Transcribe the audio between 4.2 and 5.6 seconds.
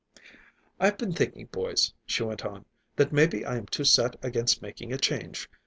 against making a change.